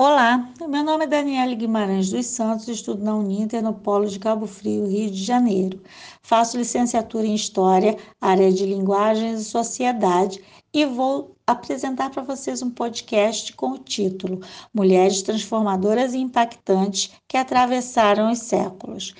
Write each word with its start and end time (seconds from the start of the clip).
Olá, 0.00 0.48
meu 0.60 0.84
nome 0.84 1.06
é 1.06 1.08
Daniela 1.08 1.52
Guimarães 1.56 2.08
dos 2.08 2.24
Santos, 2.26 2.68
estudo 2.68 3.02
na 3.02 3.16
Uninter 3.16 3.60
no 3.60 3.74
Polo 3.74 4.06
de 4.06 4.20
Cabo 4.20 4.46
Frio, 4.46 4.86
Rio 4.86 5.10
de 5.10 5.24
Janeiro. 5.24 5.82
Faço 6.22 6.56
licenciatura 6.56 7.26
em 7.26 7.34
História, 7.34 7.96
área 8.20 8.52
de 8.52 8.64
Linguagens 8.64 9.40
e 9.40 9.44
Sociedade 9.44 10.40
e 10.72 10.86
vou 10.86 11.34
apresentar 11.44 12.10
para 12.10 12.22
vocês 12.22 12.62
um 12.62 12.70
podcast 12.70 13.52
com 13.54 13.72
o 13.72 13.78
título 13.78 14.38
Mulheres 14.72 15.20
Transformadoras 15.20 16.14
e 16.14 16.18
Impactantes 16.18 17.10
que 17.26 17.36
Atravessaram 17.36 18.30
os 18.30 18.38
Séculos. 18.38 19.16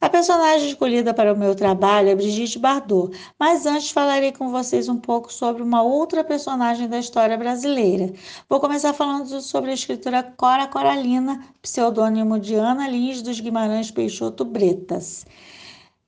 A 0.00 0.08
personagem 0.08 0.68
escolhida 0.68 1.12
para 1.12 1.34
o 1.34 1.36
meu 1.36 1.54
trabalho 1.54 2.08
é 2.08 2.14
Brigitte 2.14 2.58
Bardot, 2.58 3.14
mas 3.38 3.66
antes 3.66 3.90
falarei 3.90 4.32
com 4.32 4.50
vocês 4.50 4.88
um 4.88 4.96
pouco 4.96 5.30
sobre 5.30 5.62
uma 5.62 5.82
outra 5.82 6.24
personagem 6.24 6.88
da 6.88 6.98
história 6.98 7.36
brasileira. 7.36 8.10
Vou 8.48 8.58
começar 8.60 8.94
falando 8.94 9.42
sobre 9.42 9.70
a 9.70 9.74
escritora 9.74 10.22
Cora 10.22 10.66
Coralina, 10.66 11.44
pseudônimo 11.60 12.40
de 12.40 12.54
Ana 12.54 12.88
Lins 12.88 13.20
dos 13.20 13.40
Guimarães 13.40 13.90
Peixoto 13.90 14.42
Bretas. 14.42 15.26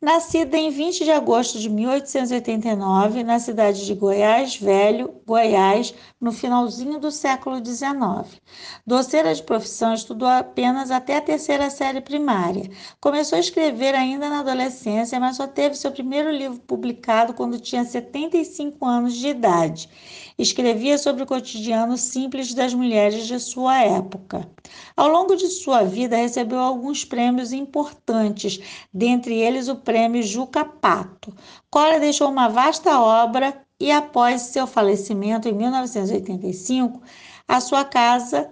Nascida 0.02 0.56
em 0.58 0.68
20 0.68 1.04
de 1.04 1.12
agosto 1.12 1.60
de 1.60 1.70
1889, 1.70 3.22
na 3.22 3.38
cidade 3.38 3.86
de 3.86 3.94
Goiás 3.94 4.56
Velho, 4.56 5.14
Goiás, 5.24 5.94
no 6.20 6.32
finalzinho 6.32 6.98
do 6.98 7.12
século 7.12 7.64
XIX. 7.64 8.42
Doceira 8.84 9.32
de 9.32 9.40
profissão, 9.44 9.94
estudou 9.94 10.26
apenas 10.26 10.90
até 10.90 11.18
a 11.18 11.20
terceira 11.20 11.70
série 11.70 12.00
primária. 12.00 12.68
Começou 13.00 13.36
a 13.36 13.40
escrever 13.40 13.94
ainda 13.94 14.28
na 14.28 14.40
adolescência, 14.40 15.20
mas 15.20 15.36
só 15.36 15.46
teve 15.46 15.76
seu 15.76 15.92
primeiro 15.92 16.32
livro 16.32 16.58
publicado 16.58 17.32
quando 17.32 17.60
tinha 17.60 17.84
75 17.84 18.84
anos 18.84 19.14
de 19.14 19.28
idade. 19.28 19.88
Escrevia 20.36 20.98
sobre 20.98 21.22
o 21.22 21.26
cotidiano 21.26 21.96
simples 21.96 22.52
das 22.52 22.74
mulheres 22.74 23.28
de 23.28 23.38
sua 23.38 23.80
época. 23.84 24.50
Ao 24.96 25.06
longo 25.08 25.36
de 25.36 25.46
sua 25.48 25.84
vida, 25.84 26.16
recebeu 26.16 26.58
alguns 26.58 27.04
prêmios 27.04 27.52
importantes, 27.52 28.58
dentre 28.92 29.34
eles 29.38 29.68
o 29.68 29.76
Prêmio 29.92 30.22
Juca 30.22 30.64
Pato. 30.64 31.34
Cora 31.70 32.00
deixou 32.00 32.30
uma 32.30 32.48
vasta 32.48 32.98
obra 32.98 33.62
e, 33.78 33.92
após 33.92 34.40
seu 34.40 34.66
falecimento 34.66 35.50
em 35.50 35.52
1985, 35.52 37.02
a 37.46 37.60
sua 37.60 37.84
casa 37.84 38.50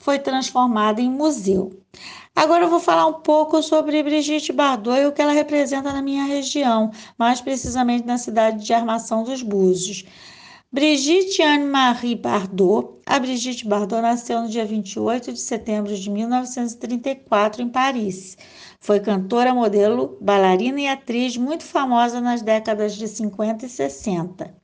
foi 0.00 0.18
transformada 0.18 1.00
em 1.00 1.08
museu. 1.08 1.80
Agora 2.34 2.64
eu 2.64 2.68
vou 2.68 2.80
falar 2.80 3.06
um 3.06 3.20
pouco 3.20 3.62
sobre 3.62 4.02
Brigitte 4.02 4.52
Bardot 4.52 4.98
e 4.98 5.06
o 5.06 5.12
que 5.12 5.22
ela 5.22 5.30
representa 5.30 5.92
na 5.92 6.02
minha 6.02 6.24
região, 6.24 6.90
mais 7.16 7.40
precisamente 7.40 8.04
na 8.04 8.18
cidade 8.18 8.64
de 8.64 8.72
Armação 8.72 9.22
dos 9.22 9.44
Búzios. 9.44 10.04
Brigitte 10.72 11.42
Anne-Marie 11.42 12.14
Bardot. 12.14 13.00
A 13.04 13.18
Brigitte 13.18 13.66
Bardot 13.66 14.00
nasceu 14.00 14.40
no 14.40 14.48
dia 14.48 14.64
28 14.64 15.32
de 15.32 15.40
setembro 15.40 15.96
de 15.96 16.08
1934 16.08 17.60
em 17.60 17.68
Paris. 17.68 18.38
Foi 18.78 19.00
cantora, 19.00 19.52
modelo, 19.52 20.16
bailarina 20.20 20.80
e 20.80 20.86
atriz 20.86 21.36
muito 21.36 21.64
famosa 21.64 22.20
nas 22.20 22.40
décadas 22.40 22.94
de 22.94 23.08
50 23.08 23.66
e 23.66 23.68
60. 23.68 24.59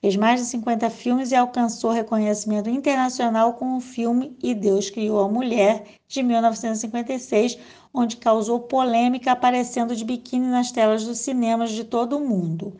Fez 0.00 0.14
mais 0.14 0.40
de 0.40 0.46
50 0.46 0.88
filmes 0.90 1.32
e 1.32 1.34
alcançou 1.34 1.90
reconhecimento 1.90 2.70
internacional 2.70 3.54
com 3.54 3.76
o 3.76 3.80
filme 3.80 4.36
E 4.40 4.54
Deus 4.54 4.90
Criou 4.90 5.18
a 5.18 5.28
Mulher, 5.28 5.84
de 6.06 6.22
1956, 6.22 7.58
onde 7.92 8.16
causou 8.16 8.60
polêmica 8.60 9.32
aparecendo 9.32 9.96
de 9.96 10.04
biquíni 10.04 10.46
nas 10.46 10.70
telas 10.70 11.04
dos 11.04 11.18
cinemas 11.18 11.72
de 11.72 11.82
todo 11.82 12.16
o 12.16 12.24
mundo. 12.24 12.76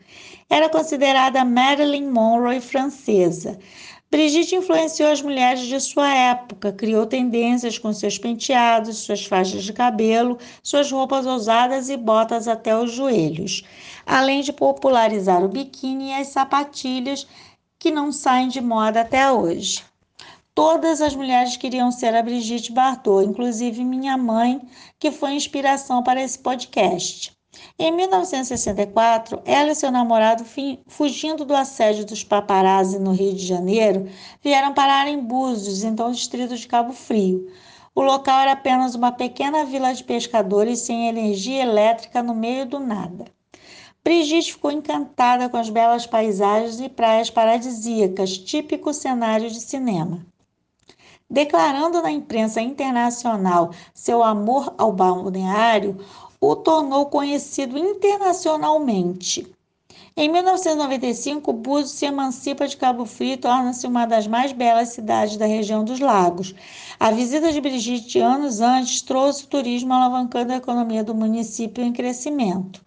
Era 0.49 0.69
considerada 0.69 1.45
Marilyn 1.45 2.09
Monroe 2.09 2.61
francesa. 2.61 3.59
Brigitte 4.11 4.57
influenciou 4.57 5.11
as 5.11 5.21
mulheres 5.21 5.67
de 5.67 5.79
sua 5.79 6.09
época, 6.09 6.73
criou 6.73 7.05
tendências 7.05 7.77
com 7.77 7.93
seus 7.93 8.17
penteados, 8.17 8.97
suas 8.99 9.27
faixas 9.27 9.63
de 9.63 9.71
cabelo, 9.71 10.39
suas 10.63 10.91
roupas 10.91 11.27
ousadas 11.27 11.91
e 11.91 11.97
botas 11.97 12.49
até 12.49 12.75
os 12.75 12.91
joelhos, 12.91 13.63
além 14.07 14.41
de 14.41 14.51
popularizar 14.51 15.45
o 15.45 15.49
biquíni 15.49 16.09
e 16.09 16.15
as 16.15 16.29
sapatilhas 16.29 17.27
que 17.79 17.91
não 17.91 18.11
saem 18.11 18.49
de 18.49 18.63
moda 18.63 19.03
até 19.03 19.31
hoje. 19.31 19.85
Todas 20.55 21.03
as 21.03 21.15
mulheres 21.15 21.59
queriam 21.59 21.93
ser 21.93 22.15
a 22.15 22.23
Brigitte 22.23 22.73
Bardot, 22.73 23.29
inclusive 23.29 23.85
minha 23.85 24.17
mãe, 24.17 24.59
que 24.99 25.13
foi 25.13 25.35
inspiração 25.35 26.03
para 26.03 26.23
esse 26.23 26.39
podcast. 26.39 27.38
Em 27.79 27.93
1964, 27.93 29.41
ela 29.45 29.71
e 29.71 29.75
seu 29.75 29.91
namorado, 29.91 30.45
fugindo 30.87 31.45
do 31.45 31.55
assédio 31.55 32.05
dos 32.05 32.25
paparazzi 32.25 32.99
no 32.99 33.13
Rio 33.13 33.35
de 33.35 33.47
Janeiro, 33.47 34.09
vieram 34.43 34.75
parar 34.75 35.09
em 35.09 35.19
Búzios, 35.19 35.85
então 35.85 36.11
distrito 36.11 36.57
de 36.57 36.67
Cabo 36.67 36.93
Frio. 36.93 37.51
O 37.95 38.03
local 38.03 38.41
era 38.41 38.53
apenas 38.53 38.95
uma 38.95 39.11
pequena 39.11 39.65
vila 39.65 39.93
de 39.93 40.05
pescadores 40.05 40.81
sem 40.81 41.09
energia 41.09 41.63
elétrica 41.63 42.23
no 42.23 42.35
meio 42.35 42.65
do 42.65 42.79
nada. 42.79 43.25
Brigitte 44.05 44.53
ficou 44.53 44.71
encantada 44.71 45.49
com 45.49 45.57
as 45.57 45.69
belas 45.69 46.07
paisagens 46.07 46.81
e 46.81 46.89
praias 46.89 47.29
paradisíacas, 47.29 48.39
típico 48.39 48.95
cenário 48.95 49.51
de 49.51 49.61
cinema. 49.61 50.25
Declarando 51.31 52.01
na 52.01 52.11
imprensa 52.11 52.61
internacional 52.61 53.71
seu 53.93 54.23
amor 54.23 54.75
ao 54.79 54.91
balneário, 54.91 55.99
o 56.41 56.57
tornou 56.57 57.07
conhecido 57.07 57.77
internacionalmente. 57.77 59.47
Em 60.17 60.29
1995, 60.29 61.53
Búzios 61.53 61.93
se 61.93 62.07
emancipa 62.07 62.67
de 62.67 62.77
Cabo 62.77 63.05
Frio 63.05 63.35
e 63.35 63.37
torna-se 63.37 63.87
uma 63.87 64.07
das 64.07 64.27
mais 64.27 64.53
belas 64.53 64.89
cidades 64.89 65.37
da 65.37 65.47
região 65.47 65.85
dos 65.85 66.01
lagos. 66.01 66.55
A 66.99 67.11
visita 67.11 67.53
de 67.53 67.61
Brigitte 67.61 68.19
anos 68.19 68.61
antes 68.61 69.03
trouxe 69.03 69.45
o 69.45 69.49
turismo 69.49 69.93
alavancando 69.93 70.53
a 70.53 70.57
economia 70.57 71.05
do 71.05 71.15
município 71.15 71.85
em 71.85 71.93
crescimento. 71.93 72.83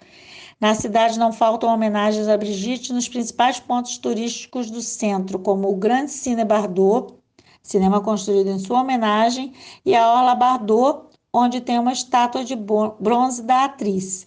Na 0.60 0.76
cidade 0.76 1.18
não 1.18 1.32
faltam 1.32 1.74
homenagens 1.74 2.28
a 2.28 2.36
Brigitte 2.36 2.92
nos 2.92 3.08
principais 3.08 3.60
pontos 3.60 3.98
turísticos 3.98 4.70
do 4.70 4.82
centro, 4.82 5.40
como 5.40 5.70
o 5.70 5.76
Grande 5.76 6.12
Cine 6.12 6.44
Bardot, 6.44 7.21
cinema 7.62 8.02
construído 8.02 8.50
em 8.50 8.60
sua 8.60 8.82
homenagem, 8.82 9.54
e 9.86 9.96
a 9.96 10.08
Orla 10.14 10.36
Bardot, 10.36 11.08
onde 11.34 11.62
tem 11.62 11.80
uma 11.80 11.94
estátua 11.94 12.44
de 12.44 12.56
bronze 12.56 13.42
da 13.44 13.66
atriz. 13.66 14.26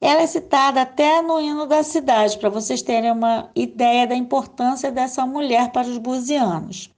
Ela 0.00 0.22
é 0.22 0.26
citada 0.26 0.82
até 0.82 1.22
no 1.22 1.40
hino 1.40 1.66
da 1.66 1.82
cidade, 1.82 2.38
para 2.38 2.48
vocês 2.48 2.82
terem 2.82 3.12
uma 3.12 3.50
ideia 3.54 4.06
da 4.06 4.16
importância 4.16 4.90
dessa 4.90 5.24
mulher 5.24 5.70
para 5.70 5.88
os 5.88 5.98
buzianos. 5.98 6.90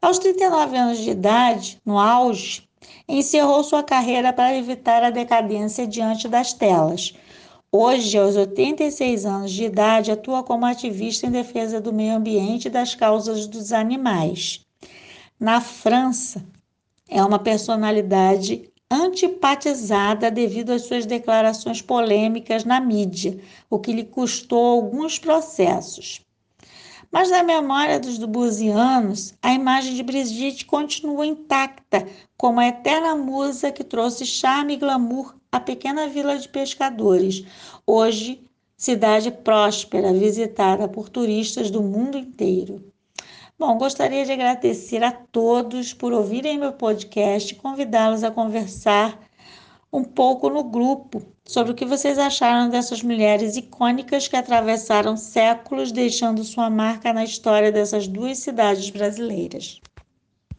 Aos 0.00 0.18
39 0.18 0.76
anos 0.76 0.98
de 0.98 1.10
idade, 1.10 1.80
no 1.84 1.98
auge, 1.98 2.62
encerrou 3.08 3.64
sua 3.64 3.82
carreira 3.82 4.32
para 4.32 4.56
evitar 4.56 5.02
a 5.02 5.10
decadência 5.10 5.86
diante 5.86 6.28
das 6.28 6.52
telas. 6.52 7.14
Hoje, 7.72 8.16
aos 8.16 8.36
86 8.36 9.26
anos 9.26 9.50
de 9.50 9.64
idade, 9.64 10.12
atua 10.12 10.44
como 10.44 10.64
ativista 10.64 11.26
em 11.26 11.30
defesa 11.30 11.80
do 11.80 11.92
meio 11.92 12.14
ambiente 12.14 12.66
e 12.66 12.70
das 12.70 12.94
causas 12.94 13.48
dos 13.48 13.72
animais. 13.72 14.63
Na 15.38 15.60
França, 15.60 16.46
é 17.08 17.22
uma 17.22 17.40
personalidade 17.40 18.70
antipatizada 18.88 20.30
devido 20.30 20.70
às 20.70 20.82
suas 20.82 21.04
declarações 21.04 21.82
polêmicas 21.82 22.64
na 22.64 22.80
mídia, 22.80 23.40
o 23.68 23.80
que 23.80 23.92
lhe 23.92 24.04
custou 24.04 24.64
alguns 24.64 25.18
processos. 25.18 26.20
Mas 27.10 27.30
na 27.30 27.42
memória 27.42 27.98
dos 27.98 28.16
dubuzianos, 28.16 29.34
a 29.42 29.52
imagem 29.52 29.94
de 29.94 30.04
Brigitte 30.04 30.64
continua 30.64 31.26
intacta 31.26 32.06
como 32.36 32.60
a 32.60 32.68
eterna 32.68 33.16
musa 33.16 33.72
que 33.72 33.82
trouxe 33.82 34.24
charme 34.24 34.74
e 34.74 34.76
glamour 34.76 35.34
à 35.50 35.58
pequena 35.58 36.08
vila 36.08 36.38
de 36.38 36.48
pescadores, 36.48 37.44
hoje 37.84 38.44
cidade 38.76 39.32
próspera 39.32 40.12
visitada 40.12 40.88
por 40.88 41.08
turistas 41.08 41.70
do 41.70 41.82
mundo 41.82 42.16
inteiro. 42.16 42.93
Bom, 43.56 43.78
gostaria 43.78 44.24
de 44.24 44.32
agradecer 44.32 45.02
a 45.04 45.12
todos 45.12 45.94
por 45.94 46.12
ouvirem 46.12 46.58
meu 46.58 46.72
podcast 46.72 47.52
e 47.52 47.56
convidá-los 47.56 48.24
a 48.24 48.30
conversar 48.30 49.16
um 49.92 50.02
pouco 50.02 50.50
no 50.50 50.64
grupo 50.64 51.22
sobre 51.44 51.70
o 51.70 51.74
que 51.74 51.84
vocês 51.84 52.18
acharam 52.18 52.68
dessas 52.68 53.00
mulheres 53.00 53.56
icônicas 53.56 54.26
que 54.26 54.34
atravessaram 54.34 55.16
séculos, 55.16 55.92
deixando 55.92 56.42
sua 56.42 56.68
marca 56.68 57.12
na 57.12 57.22
história 57.22 57.70
dessas 57.70 58.08
duas 58.08 58.38
cidades 58.38 58.90
brasileiras. 58.90 59.80